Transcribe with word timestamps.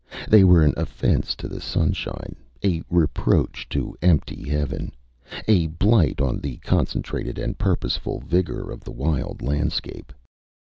They 0.27 0.43
were 0.43 0.63
an 0.63 0.73
offence 0.77 1.35
to 1.35 1.47
the 1.47 1.61
sunshine, 1.61 2.35
a 2.65 2.81
reproach 2.89 3.69
to 3.69 3.95
empty 4.01 4.49
heaven, 4.49 4.93
a 5.47 5.67
blight 5.67 6.19
on 6.19 6.39
the 6.39 6.57
concentrated 6.57 7.37
and 7.37 7.55
purposeful 7.55 8.19
vigour 8.21 8.71
of 8.71 8.83
the 8.83 8.91
wild 8.93 9.43
landscape. 9.43 10.11